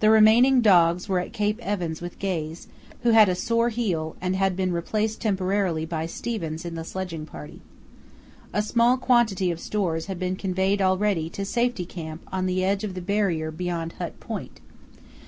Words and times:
The 0.00 0.10
remaining 0.10 0.60
dogs 0.60 1.08
were 1.08 1.20
at 1.20 1.32
Cape 1.32 1.60
Evans 1.62 2.00
with 2.02 2.18
Gaze, 2.18 2.66
who 3.04 3.10
had 3.10 3.28
a 3.28 3.36
sore 3.36 3.68
heel 3.68 4.16
and 4.20 4.34
had 4.34 4.56
been 4.56 4.72
replaced 4.72 5.20
temporarily 5.20 5.86
by 5.86 6.06
Stevens 6.06 6.64
in 6.64 6.74
the 6.74 6.82
sledging 6.82 7.26
party. 7.26 7.60
A 8.52 8.60
small 8.60 8.96
quantity 8.96 9.52
of 9.52 9.60
stores 9.60 10.06
had 10.06 10.18
been 10.18 10.34
conveyed 10.34 10.82
already 10.82 11.30
to 11.30 11.44
Safety 11.44 11.86
Camp 11.86 12.22
on 12.32 12.46
the 12.46 12.64
edge 12.64 12.82
of 12.82 12.94
the 12.94 13.00
Barrier 13.00 13.52
beyond 13.52 13.92
Hut 14.00 14.18
Point. 14.18 14.58